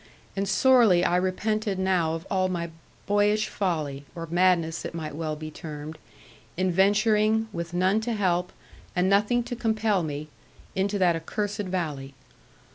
And 0.35 0.49
sorely 0.49 1.05
I 1.05 1.15
repented 1.15 1.77
now 1.77 2.15
of 2.15 2.25
all 2.31 2.49
my 2.49 2.71
boyish 3.05 3.47
folly, 3.49 4.03
or 4.15 4.25
madness 4.25 4.83
it 4.83 4.95
might 4.95 5.13
well 5.15 5.35
be 5.35 5.51
termed, 5.51 5.99
in 6.57 6.71
venturing, 6.71 7.47
with 7.53 7.71
none 7.75 8.01
to 8.01 8.13
help, 8.13 8.51
and 8.95 9.07
nothing 9.07 9.43
to 9.43 9.55
compel 9.55 10.01
me, 10.01 10.27
into 10.75 10.97
that 10.97 11.15
accursed 11.15 11.59
valley. 11.67 12.15